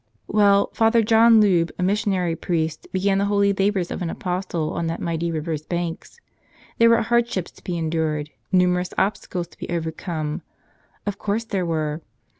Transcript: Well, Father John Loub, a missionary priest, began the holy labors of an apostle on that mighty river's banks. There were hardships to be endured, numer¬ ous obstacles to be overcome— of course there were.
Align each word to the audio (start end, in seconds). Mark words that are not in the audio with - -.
Well, 0.25 0.71
Father 0.73 1.03
John 1.03 1.39
Loub, 1.39 1.69
a 1.77 1.83
missionary 1.83 2.35
priest, 2.35 2.87
began 2.91 3.19
the 3.19 3.25
holy 3.25 3.53
labors 3.53 3.91
of 3.91 4.01
an 4.01 4.09
apostle 4.09 4.71
on 4.73 4.87
that 4.87 4.99
mighty 4.99 5.31
river's 5.31 5.63
banks. 5.63 6.19
There 6.79 6.89
were 6.89 7.03
hardships 7.03 7.51
to 7.51 7.63
be 7.63 7.77
endured, 7.77 8.31
numer¬ 8.51 8.81
ous 8.81 8.95
obstacles 8.97 9.45
to 9.49 9.59
be 9.59 9.69
overcome— 9.69 10.41
of 11.05 11.19
course 11.19 11.43
there 11.43 11.67
were. 11.67 12.01